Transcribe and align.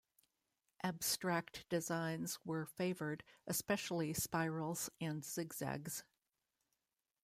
Abstract 0.83 1.69
designs 1.69 2.39
were 2.43 2.65
favoured, 2.65 3.23
especially 3.45 4.13
spirals 4.13 4.89
and 4.99 5.23
zig-zags. 5.23 6.05